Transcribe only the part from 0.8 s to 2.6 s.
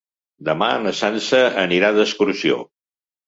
na Sança anirà d'excursió.